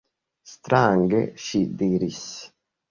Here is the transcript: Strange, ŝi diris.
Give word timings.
Strange, 0.53 1.21
ŝi 1.47 1.63
diris. 1.85 2.29